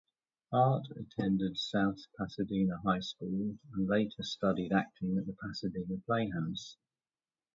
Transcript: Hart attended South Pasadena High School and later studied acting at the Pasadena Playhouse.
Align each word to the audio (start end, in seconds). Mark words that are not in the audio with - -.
Hart 0.51 0.87
attended 0.95 1.59
South 1.59 1.99
Pasadena 2.17 2.79
High 2.83 3.01
School 3.01 3.59
and 3.73 3.87
later 3.87 4.23
studied 4.23 4.71
acting 4.73 5.15
at 5.19 5.27
the 5.27 5.35
Pasadena 5.39 6.01
Playhouse. 6.07 6.77